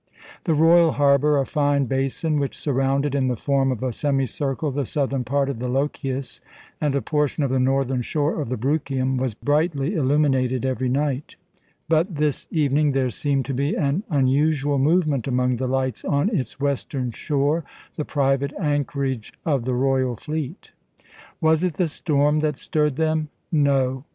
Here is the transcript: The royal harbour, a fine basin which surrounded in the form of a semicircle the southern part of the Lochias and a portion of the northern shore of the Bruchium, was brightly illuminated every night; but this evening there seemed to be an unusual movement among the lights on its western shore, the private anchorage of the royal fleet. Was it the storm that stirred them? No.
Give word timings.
The 0.45 0.55
royal 0.55 0.93
harbour, 0.93 1.37
a 1.37 1.45
fine 1.45 1.85
basin 1.85 2.39
which 2.39 2.57
surrounded 2.57 3.13
in 3.13 3.27
the 3.27 3.35
form 3.35 3.71
of 3.71 3.83
a 3.83 3.93
semicircle 3.93 4.71
the 4.71 4.83
southern 4.87 5.23
part 5.23 5.47
of 5.47 5.59
the 5.59 5.67
Lochias 5.69 6.41
and 6.81 6.95
a 6.95 7.03
portion 7.03 7.43
of 7.43 7.51
the 7.51 7.59
northern 7.59 8.01
shore 8.01 8.41
of 8.41 8.49
the 8.49 8.57
Bruchium, 8.57 9.17
was 9.19 9.35
brightly 9.35 9.93
illuminated 9.93 10.65
every 10.65 10.89
night; 10.89 11.35
but 11.87 12.15
this 12.15 12.47
evening 12.49 12.93
there 12.93 13.11
seemed 13.11 13.45
to 13.45 13.53
be 13.53 13.75
an 13.77 14.01
unusual 14.09 14.79
movement 14.79 15.27
among 15.27 15.57
the 15.57 15.67
lights 15.67 16.03
on 16.03 16.35
its 16.35 16.59
western 16.59 17.11
shore, 17.11 17.63
the 17.95 18.03
private 18.03 18.53
anchorage 18.59 19.31
of 19.45 19.65
the 19.65 19.75
royal 19.75 20.15
fleet. 20.15 20.71
Was 21.39 21.63
it 21.63 21.73
the 21.75 21.87
storm 21.87 22.39
that 22.39 22.57
stirred 22.57 22.95
them? 22.95 23.29
No. 23.51 24.05